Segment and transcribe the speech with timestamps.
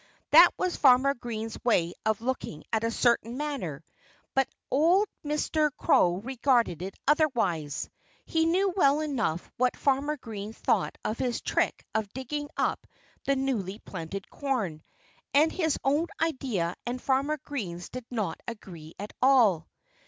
[0.31, 3.83] That was Farmer Green's way of looking at a certain matter.
[4.33, 5.69] But old Mr.
[5.77, 7.87] Crow regarded it otherwise.
[8.25, 12.87] He knew well enough what Farmer Green thought of his trick of digging up
[13.25, 14.81] the newly planted corn.
[15.35, 19.67] And his own idea and Farmer Green's did not agree at all.